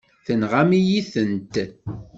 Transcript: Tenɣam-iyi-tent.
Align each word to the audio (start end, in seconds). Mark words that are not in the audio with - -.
Tenɣam-iyi-tent. 0.25 1.55